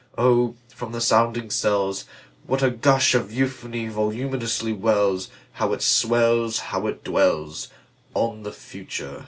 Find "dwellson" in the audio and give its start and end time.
7.03-8.41